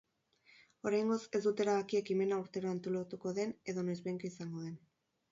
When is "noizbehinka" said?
3.91-4.27